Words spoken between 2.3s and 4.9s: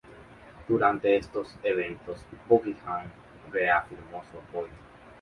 Buckingham reafirmó su apoyó.